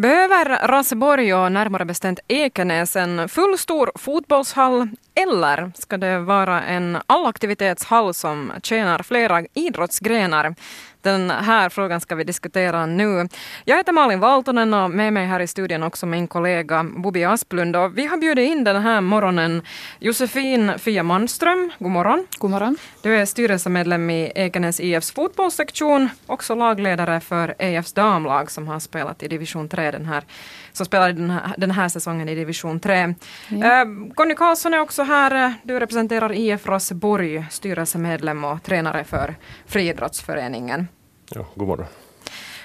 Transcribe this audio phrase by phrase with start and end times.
[0.00, 8.14] Behöver Raseborg och närmare bestämt Ekenäs en fullstor fotbollshall eller ska det vara en allaktivitetshall
[8.14, 10.54] som tjänar flera idrottsgrenar?
[11.02, 13.28] Den här frågan ska vi diskutera nu.
[13.64, 17.76] Jag heter Malin Valtonen och med mig här i studion också min kollega Bobi Asplund.
[17.76, 19.62] Och vi har bjudit in den här morgonen
[19.98, 21.72] Josefin Fia Manström.
[21.78, 22.26] God morgon.
[22.38, 22.76] God morgon.
[23.02, 29.22] Du är styrelsemedlem i Ekenäs IFs fotbollssektion, också lagledare för EFs damlag som har spelat
[29.22, 30.24] i division 3 den här,
[30.72, 33.14] som spelade den här, den här säsongen i division 3.
[33.48, 33.82] Ja.
[33.82, 35.54] Eh, Conny Karlsson är också här.
[35.62, 39.34] Du representerar IF Raseborg, styrelsemedlem och tränare för
[39.66, 40.88] friidrottsföreningen.
[41.34, 41.86] Ja, god morgon.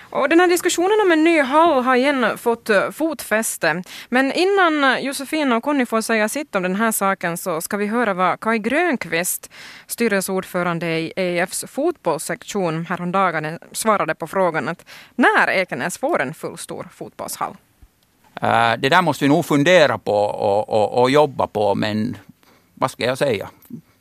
[0.09, 3.83] Och den här diskussionen om en ny hall har igen fått eh, fotfäste.
[4.09, 7.87] Men innan Josefin och Conny får säga sitt om den här saken så ska vi
[7.87, 9.49] höra vad Kai Grönqvist,
[9.87, 17.55] styrelseordförande i EFs fotbollssektion, häromdagen svarade på frågan att när Ekenäs får en fullstor fotbollshall.
[18.41, 22.17] Eh, det där måste vi nog fundera på och, och, och jobba på, men
[22.73, 23.49] vad ska jag säga?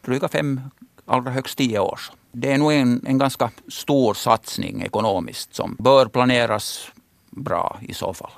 [0.05, 0.61] Dryga fem,
[1.07, 1.99] allra högst tio år.
[1.99, 6.93] Så det är nog en, en ganska stor satsning ekonomiskt som bör planeras
[7.31, 8.31] bra i så fall.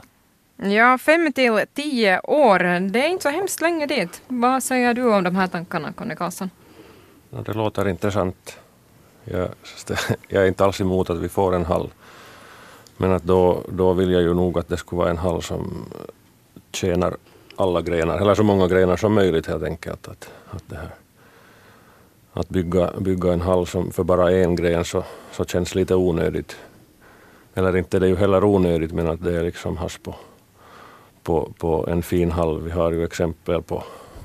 [0.56, 4.22] Ja, fem till tio år, det är inte så hemskt länge dit.
[4.28, 6.50] Vad säger du om de här tankarna, Conny Karlsson?
[7.30, 8.58] Ja, det låter intressant.
[9.24, 9.48] Jag,
[10.28, 11.90] jag är inte alls emot att vi får en hall.
[12.96, 15.84] Men att då, då vill jag ju nog att det skulle vara en hall som
[16.72, 17.16] tjänar
[17.56, 20.08] alla grenar, eller så många grenar som möjligt helt enkelt.
[20.08, 20.90] Att, att det här
[22.36, 26.56] att bygga, bygga en hall som för bara en gren så, så känns lite onödigt.
[27.54, 30.14] Eller inte det är ju heller onödigt men att det är liksom has på,
[31.22, 32.60] på, på en fin hall.
[32.60, 33.82] Vi har ju exempel på,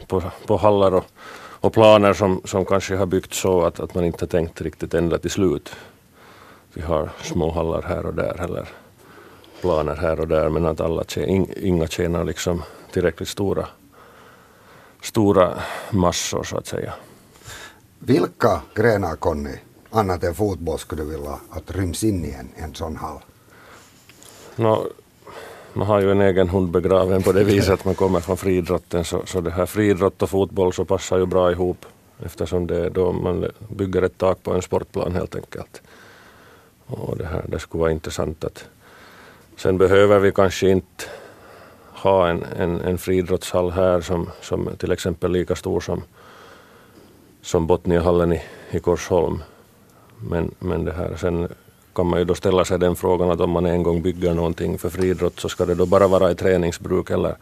[0.08, 4.04] på, på hallar och, och planer som, som kanske har byggts så att, att man
[4.04, 5.76] inte tänkt riktigt ända till slut.
[6.74, 8.68] Vi har små hallar här och där eller
[9.62, 11.04] planer här och där men att alla,
[11.58, 13.68] inga tjänar liksom tillräckligt stora,
[15.02, 15.54] stora
[15.92, 16.94] massor så att säga.
[18.06, 19.56] Vilka grenar, Conny,
[19.90, 23.20] annat än fotboll skulle du vilja att ryms in i en, en sån hall?
[24.56, 24.88] No,
[25.74, 29.04] man har ju en egen hund begraven på det viset att man kommer från friidrotten
[29.04, 31.86] så, så det här friidrott och fotboll så passar ju bra ihop
[32.26, 35.82] eftersom det är då man bygger ett tak på en sportplan helt enkelt.
[36.86, 38.66] Och det, här, det skulle vara intressant att
[39.58, 41.04] sen behöver vi kanske inte
[41.94, 46.04] ha en, en, en friidrottshall här som, som till exempel lika stor som
[47.42, 48.42] som Botniahallen i,
[48.72, 49.44] i Korsholm.
[50.30, 51.48] Men, men det här, sen
[51.94, 54.78] kan man ju då ställa sig den frågan att om man en gång bygger någonting
[54.78, 57.36] för friidrott så ska det då bara vara i träningsbruk eller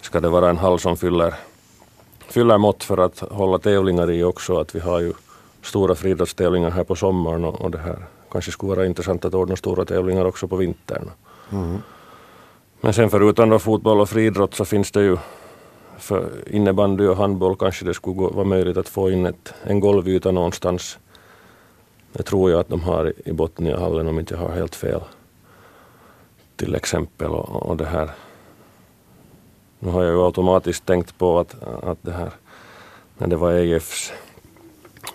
[0.00, 1.34] ska det vara en hall som fyller,
[2.28, 4.58] fyller mått för att hålla tävlingar i också.
[4.58, 5.12] Att vi har ju
[5.62, 7.98] stora friidrottstävlingar här på sommaren och, och det här
[8.30, 11.10] kanske skulle vara intressant att ordna stora tävlingar också på vintern.
[11.52, 11.78] Mm.
[12.80, 15.16] Men sen förutom då fotboll och friidrott så finns det ju
[16.02, 20.30] för innebandy och handboll kanske det skulle vara möjligt att få in ett, en golvyta
[20.30, 20.98] någonstans.
[22.12, 25.00] Det tror jag att de har i Botniahallen om inte jag har helt fel.
[26.56, 27.30] Till exempel.
[27.30, 28.10] Och, och det här.
[29.78, 32.30] Nu har jag ju automatiskt tänkt på att, att det här
[33.18, 34.12] när det var EFs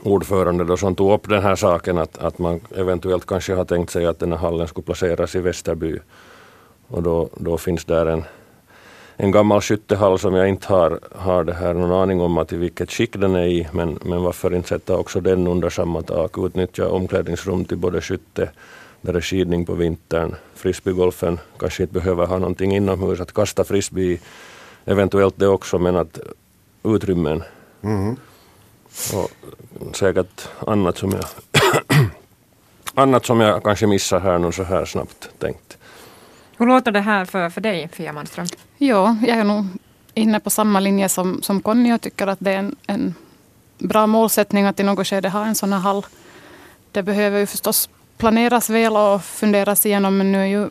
[0.03, 3.89] ordförande då som tog upp den här saken att, att man eventuellt kanske har tänkt
[3.89, 5.99] sig att den här hallen skulle placeras i Västerby.
[6.87, 8.23] Och då, då finns där en
[9.17, 12.57] en gammal skyttehall som jag inte har, har det här någon aning om att i
[12.57, 16.37] vilket skick den är i, men, men varför inte sätta också den under samma tak,
[16.37, 18.49] utnyttja omklädningsrum till både skytte,
[19.01, 23.63] där det är skidning på vintern, frisbeegolfen kanske inte behöver ha någonting inomhus, att kasta
[23.63, 24.19] frisbee,
[24.85, 26.19] eventuellt det också, men att
[26.83, 27.43] utrymmen.
[27.81, 28.15] Mm.
[29.13, 31.25] Och säkert annat som jag
[32.93, 35.77] annat som jag kanske missar här nu så här snabbt tänkt.
[36.57, 38.47] Hur låter det här för, för dig, Fia Manström?
[38.77, 39.65] Ja, jag är nog
[40.13, 43.15] inne på samma linje som, som Conny och tycker att det är en, en
[43.77, 46.05] bra målsättning att i något skede ha en sån här hall.
[46.91, 50.69] Det behöver ju förstås planeras väl och funderas igenom, men nu, är ju,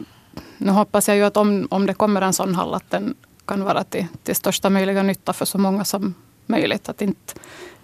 [0.58, 3.64] nu hoppas jag ju att om, om det kommer en sån hall, att den kan
[3.64, 6.14] vara till, till största möjliga nytta för så många som
[6.46, 6.88] möjligt.
[6.88, 7.34] Att inte,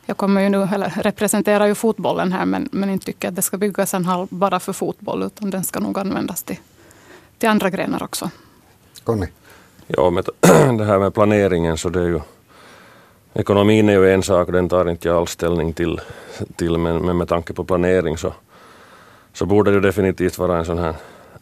[0.07, 3.43] jag kommer ju nu, eller representerar ju fotbollen här, men, men inte tycker att det
[3.43, 6.59] ska byggas en hall bara för fotboll, utan den ska nog användas till,
[7.43, 8.31] till andra grenar också.
[9.05, 9.27] Conny?
[9.87, 10.29] Ja, med
[10.79, 12.21] det här med planeringen så det är ju
[13.35, 16.01] Ekonomin är ju en sak, den tar inte jag alls ställning till,
[16.57, 18.33] till men, men med tanke på planering så,
[19.33, 20.95] så borde det definitivt vara en sån här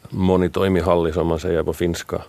[0.09, 2.23] monitoimihalli som man säger på finska.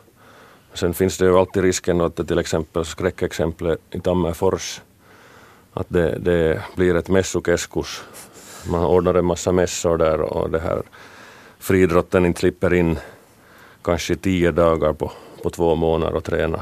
[0.73, 4.81] Sen finns det ju alltid risken att det till exempel skräckexemplet i Tammerfors
[5.73, 8.01] att det, det blir ett mässokeskus.
[8.67, 10.81] Man ordnar en massa mässor där och det här
[11.59, 12.99] friidrotten inte slipper in
[13.83, 15.11] kanske tio dagar på,
[15.43, 16.59] på två månader och träna.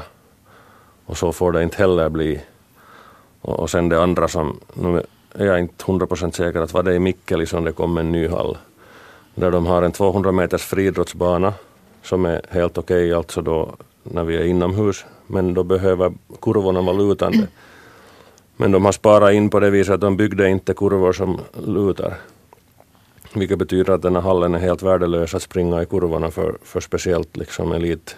[1.06, 2.40] Och så får det inte heller bli.
[3.40, 5.02] Och, och sen det andra som, nu
[5.34, 8.12] är jag inte hundra procent säker att var det i Mikkeli som det kom en
[8.12, 8.58] ny hall.
[9.34, 11.54] Där de har en 200 meters friidrottsbana
[12.02, 13.68] som är helt okej okay, alltså då
[14.02, 15.04] när vi är inomhus.
[15.26, 17.46] Men då behöver kurvorna vara lutande.
[18.56, 22.16] Men de har sparat in på det viset att de byggde inte kurvor som lutar.
[23.34, 26.80] Vilket betyder att den här hallen är helt värdelös att springa i kurvorna för, för
[26.80, 28.16] speciellt liksom elit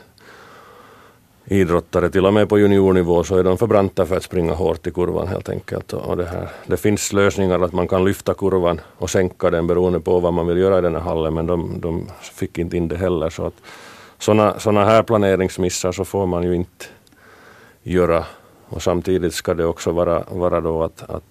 [1.44, 4.86] idrottare, till och med på juniornivå så är de för branta för att springa hårt
[4.86, 5.92] i kurvan helt enkelt.
[5.92, 10.00] Och det, här, det finns lösningar att man kan lyfta kurvan och sänka den beroende
[10.00, 12.88] på vad man vill göra i den här hallen men de, de fick inte in
[12.88, 13.30] det heller.
[13.30, 13.54] Så att
[14.18, 16.84] sådana såna här planeringsmissar så får man ju inte
[17.82, 18.24] göra.
[18.68, 21.24] Och samtidigt ska det också vara, vara då att, att,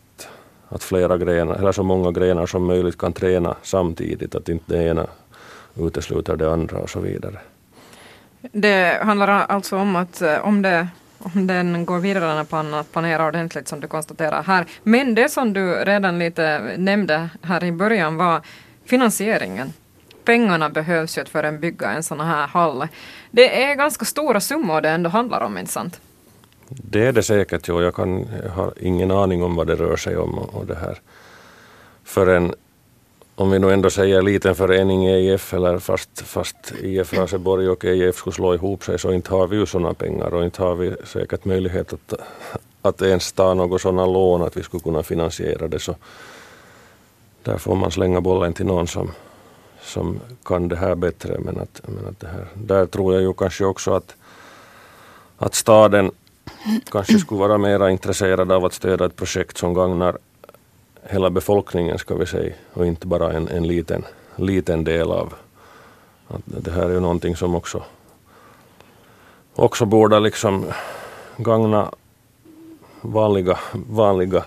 [0.71, 4.83] att flera grenar, eller så många grenar som möjligt kan träna samtidigt, att inte det
[4.83, 5.07] ena
[5.75, 7.39] utesluter det andra och så vidare.
[8.51, 10.87] Det handlar alltså om att eh, om, det,
[11.17, 14.65] om den går vidare när att planera ordentligt som du konstaterar här.
[14.83, 18.41] Men det som du redan lite nämnde här i början var
[18.85, 19.73] finansieringen.
[20.25, 22.87] Pengarna behövs ju för att bygga en sån här hall.
[23.31, 25.99] Det är ganska stora summor det ändå handlar om, inte sant?
[26.75, 27.81] Det är det säkert, jo.
[27.81, 30.75] Jag, kan, jag har ingen aning om vad det rör sig om och, och det
[30.75, 30.99] här.
[32.03, 32.55] För en
[33.35, 38.15] om vi nu ändå säger liten förening EIF eller fast, fast IF Raseborg och EIF
[38.15, 40.95] skulle slå ihop sig så inte har vi ju sådana pengar och inte har vi
[41.05, 42.13] säkert möjlighet att,
[42.81, 45.79] att ens ta något sådana lån att vi skulle kunna finansiera det.
[45.79, 45.95] Så
[47.43, 49.11] där får man slänga bollen till någon som,
[49.81, 51.37] som kan det här bättre.
[51.39, 54.15] Men att, men att det här, där tror jag ju kanske också att,
[55.37, 56.11] att staden
[56.91, 60.17] kanske skulle vara mer intresserad av att stödja ett projekt som gagnar
[61.03, 64.05] hela befolkningen ska vi säga och inte bara en, en liten,
[64.35, 65.33] liten del av.
[66.27, 67.83] Att det här är ju någonting som också,
[69.55, 70.65] också borde liksom
[71.37, 71.91] gagna
[73.01, 74.43] vanliga, vanliga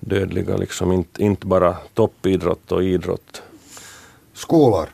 [0.00, 3.42] dödliga, liksom inte, inte bara toppidrott och idrott.
[4.32, 4.88] Skolor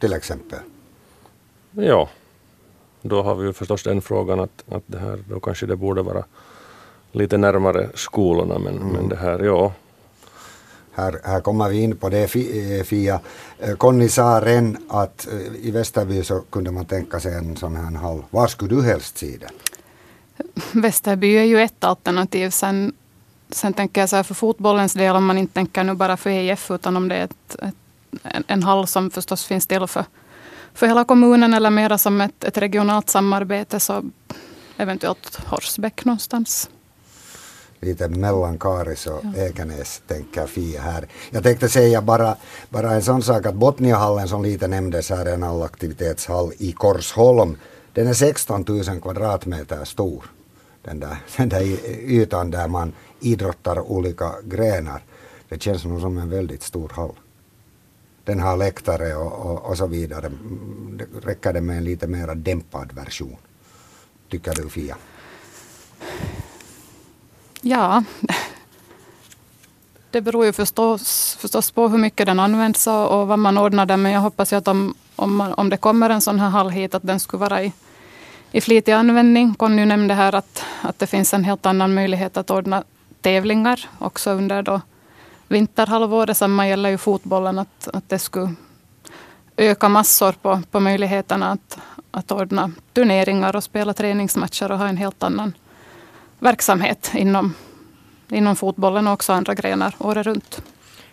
[0.00, 0.58] till exempel?
[1.70, 2.08] Ja,
[3.02, 6.02] då har vi ju förstås den frågan att, att det här, då kanske det borde
[6.02, 6.24] vara
[7.12, 8.88] lite närmare skolorna men, mm.
[8.88, 9.72] men det här, ja,
[10.92, 13.20] här, här kommer vi in på det eh, Fia.
[13.58, 17.76] Eh, Conny sa redan att eh, i Västerby så kunde man tänka sig en sån
[17.76, 18.22] här hall.
[18.30, 19.50] Var skulle du helst se den?
[20.82, 22.50] Västerby är ju ett alternativ.
[22.50, 22.92] Sen,
[23.50, 26.30] sen tänker jag så här för fotbollens del, om man inte tänker nu bara för
[26.30, 27.74] EIF, utan om det är ett, ett,
[28.22, 30.04] en, en hall som förstås finns till för,
[30.74, 34.04] för hela kommunen eller mera som ett, ett regionalt samarbete, så
[34.76, 36.70] eventuellt Horsbäck någonstans
[37.82, 39.42] lite mellan Karis och ja.
[39.42, 41.06] Ekenäs, tänker Fia här.
[41.30, 42.36] Jag tänkte säga bara,
[42.68, 47.56] bara en sån sak att Botniahallen som lite nämndes här är en allaktivitetshall i Korsholm.
[47.92, 50.24] Den är 16 000 kvadratmeter stor.
[50.82, 51.62] Den där, den där
[52.10, 55.02] ytan där man idrottar olika grenar.
[55.48, 57.14] Det känns nog som en väldigt stor hall.
[58.24, 60.30] Den har läktare och, och, och så vidare.
[61.22, 63.36] Räcker det med en lite mer dämpad version?
[64.28, 64.96] Tycker du Fia?
[67.60, 68.04] Ja,
[70.10, 73.86] det beror ju förstås, förstås på hur mycket den används och, och vad man ordnar
[73.86, 74.02] den.
[74.02, 76.70] Men jag hoppas ju att om, om, man, om det kommer en sån här hall
[76.70, 77.72] hit, att den skulle vara i,
[78.52, 79.54] i flitig användning.
[79.54, 82.84] Conny nämnde här att, att det finns en helt annan möjlighet att ordna
[83.20, 84.80] tävlingar också under då
[85.52, 86.36] vinterhalvåret.
[86.36, 88.54] Samma gäller ju fotbollen, att, att det skulle
[89.56, 91.78] öka massor på, på möjligheterna att,
[92.10, 95.52] att ordna turneringar och spela träningsmatcher och ha en helt annan
[96.38, 97.54] verksamhet inom,
[98.28, 100.62] inom fotbollen och också andra grenar året runt.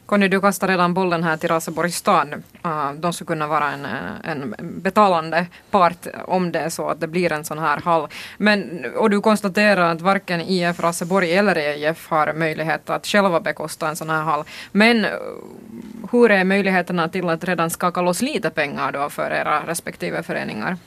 [0.10, 2.44] Conny, du kastar redan bollen här till Raseborgs stad.
[2.62, 3.86] Ah, de skulle kunna vara en,
[4.24, 8.08] en betalande part om det är så att det blir en sån här hall.
[8.38, 13.89] Men, och du konstaterar att varken IF Raseborg eller EIF har möjlighet att själva bekosta
[13.89, 14.44] en sån här hall.
[14.72, 15.06] Men
[16.12, 20.78] hur är möjligheterna till att redan skaka loss lite pengar då för era respektive föreningar?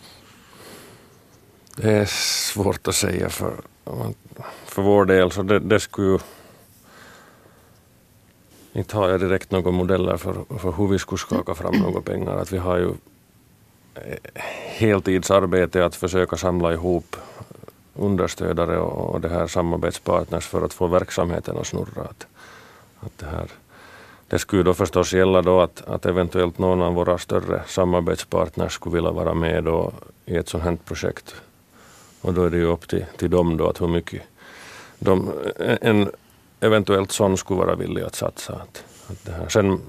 [1.77, 3.55] Det är svårt att säga för
[4.67, 6.19] för vår del så det, det skulle
[8.73, 12.37] inte har jag direkt några modeller för, för hur vi skulle skaka fram några pengar.
[12.37, 12.89] Att vi har ju
[13.95, 17.17] eh, heltidsarbete att försöka samla ihop
[17.95, 22.03] understödare och, och det här samarbetspartners för att få verksamheten att snurra.
[22.03, 22.27] Att,
[23.01, 23.47] att det, här,
[24.29, 28.95] det skulle då förstås gälla då att, att eventuellt någon av våra större samarbetspartners skulle
[28.95, 29.93] vilja vara med då
[30.27, 31.35] i ett sådant här projekt.
[32.21, 34.23] Och då är det ju upp till, till dem då att hur mycket
[34.99, 35.33] de,
[35.81, 36.11] en
[36.63, 38.53] eventuellt sån skulle vara villig att satsa.
[38.53, 39.49] Att, att det här.
[39.49, 39.81] Sen,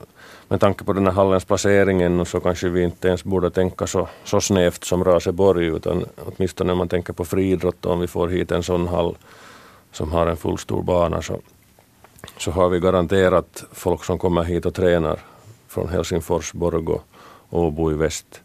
[0.47, 3.87] med tanke på den här hallens placering ännu så kanske vi inte ens borde tänka
[3.87, 8.27] så, så snävt som Raseborg utan åtminstone när man tänker på friidrott om vi får
[8.27, 9.17] hit en sån hall
[9.91, 11.39] som har en fullstor bana så,
[12.37, 15.19] så har vi garanterat folk som kommer hit och tränar
[15.67, 17.01] från Helsingfors, Borgå,
[17.49, 18.41] Åbo i väst.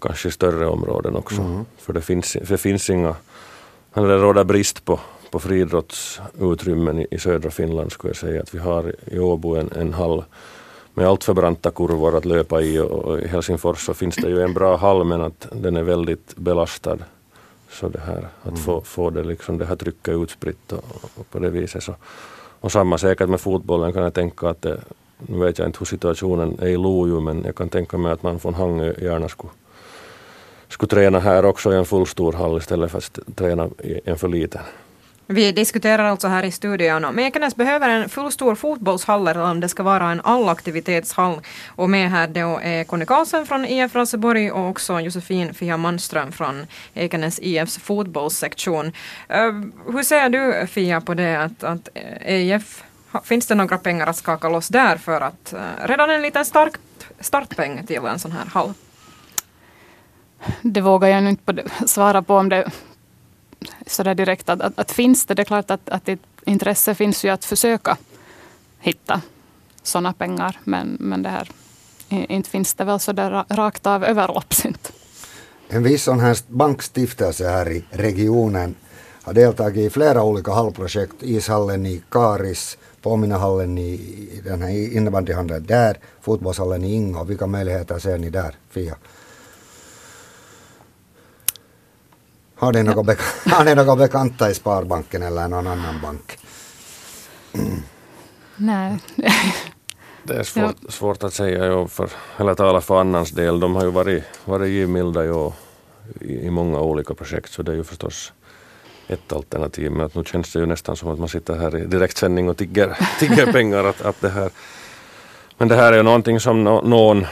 [0.00, 1.40] Kanske större områden också.
[1.42, 1.64] Mm.
[1.78, 3.16] För det finns, det finns inga,
[3.94, 8.42] det råder brist på, på friidrottsutrymmen i, i södra Finland skulle jag säga.
[8.42, 10.24] Att vi har i Åbo en, en hall
[10.94, 14.42] med allt för branta kurvor att löpa i och, i Helsingfors så finns det ju
[14.42, 16.98] en bra hall men att den är väldigt belastad.
[17.70, 18.60] Så det här, att mm.
[18.60, 20.84] få, få det, liksom, det här trycket utspritt och,
[21.16, 21.82] och, på det viset.
[21.82, 21.94] Så.
[22.60, 24.80] Och samma säkert med fotbollen kan jag tänka att det,
[25.18, 28.22] nu vet jag inte hur situationen är i Lojo men jag kan tänka mig att
[28.22, 29.52] man från Hangö gärna skulle,
[30.68, 34.28] skulle träna här också i en fullstor hall istället för att träna i en för
[34.28, 34.62] liten.
[35.30, 39.68] Vi diskuterar alltså här i studion om Ekenäs behöver en fullstor fotbollshall eller om det
[39.68, 41.40] ska vara en allaktivitetshall.
[41.68, 46.32] Och med här då är Conny Karlsson från IF Raseborg och också Josefin Fia Manström
[46.32, 48.86] från Ekenäs IFs fotbollssektion.
[48.86, 52.84] Uh, hur ser du Fia på det att, att eh, EIF,
[53.24, 56.74] finns det några pengar att skaka loss där för att uh, redan en liten stark
[57.20, 58.72] startpeng till en sån här hall?
[60.62, 62.70] Det vågar jag inte svara på om det
[63.86, 67.24] sådär direkt att, att, att, finns det, det är klart att, att ett intresse finns
[67.24, 67.96] ju att försöka
[68.78, 69.20] hitta
[69.82, 70.58] sådana pengar.
[70.64, 71.50] Men, men det här,
[72.08, 74.66] inte finns det väl sådär rakt av överlapps
[75.68, 78.74] En viss sån här bankstiftelse här i regionen
[79.22, 81.14] har deltagit i flera olika hallprojekt.
[81.20, 87.24] Ishallen i Karis, Påminnehallen i den här innebandyhallen där, fotbollshallen i Ingo.
[87.24, 88.96] Vilka möjligheter ser ni där, Fia?
[92.58, 96.38] Har ni några, bek har ni några bekanta i Sparbanken eller någon annan bank?
[97.52, 97.82] Mm.
[98.56, 98.98] Nej.
[100.22, 103.60] Det är svårt, svårt att säga, ja, för, eller tala för annans del.
[103.60, 105.52] De har ju varit, varit givmilda ja,
[106.20, 108.32] i, i många olika projekt, så det är ju förstås
[109.08, 109.92] ett alternativ.
[109.92, 112.56] Men att nu känns det ju nästan som att man sitter här i direktsändning och
[112.56, 113.84] tigger, tigger pengar.
[113.84, 114.50] Att, att det här,
[115.58, 117.26] men det här är ju någonting som någon,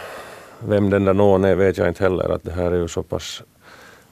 [0.60, 3.02] vem den där någon är vet jag inte heller, att det här är ju så
[3.02, 3.42] pass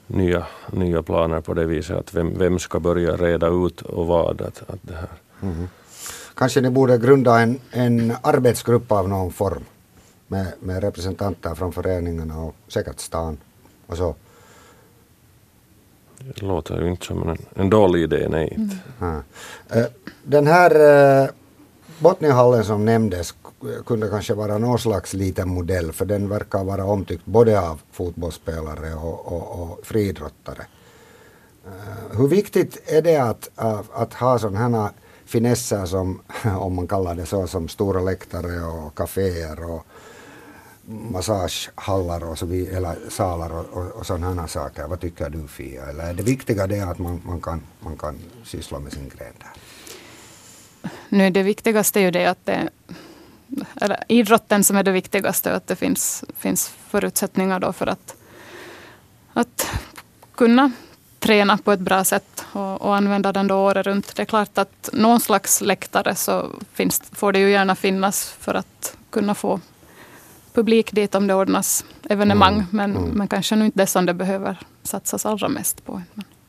[0.07, 1.97] nya, nya planer på det viset.
[1.97, 4.41] Att vem, vem ska börja reda ut och vad.
[4.41, 5.09] Att, att det här.
[5.41, 5.67] Mm.
[6.35, 9.63] Kanske ni borde grunda en, en arbetsgrupp av någon form
[10.27, 13.37] med, med representanter från föreningarna och säkert stan
[13.87, 14.15] och så.
[16.17, 18.53] Det låter ju inte som en, en dålig idé, nej.
[18.57, 19.23] Mm.
[19.69, 19.85] Ja.
[20.23, 20.71] Den här
[21.23, 21.29] eh,
[21.99, 23.35] Botniahallen som nämndes
[23.85, 28.93] kunde kanske vara någon slags liten modell för den verkar vara omtyckt både av fotbollsspelare
[28.93, 30.65] och, och, och friidrottare.
[31.67, 34.91] Uh, hur viktigt är det att, att, att ha sådana här
[35.25, 36.21] finesser som,
[36.59, 39.85] om man kallar det så, som stora läktare och kaféer och
[40.87, 44.87] massagehallar och så vidare, eller salar och, och, och sådana saker.
[44.87, 45.85] Vad tycker du Fia?
[45.85, 49.33] Eller är det viktiga det att man, man, kan, man kan syssla med sin gren
[49.39, 49.51] där?
[51.09, 52.69] Nu det viktigaste är ju det att det
[53.81, 58.15] eller idrotten som är det viktigaste, att det finns, finns förutsättningar då för att,
[59.33, 59.71] att
[60.35, 60.71] kunna
[61.19, 64.15] träna på ett bra sätt och, och, använda den då året runt.
[64.15, 68.53] Det är klart att någon slags läktare så finns, får det ju gärna finnas för
[68.53, 69.59] att kunna få
[70.53, 72.53] publik dit om det ordnas evenemang.
[72.53, 72.65] Mm.
[72.71, 73.09] Men, mm.
[73.09, 76.01] men kanske nu inte det som det behöver satsas allra mest på.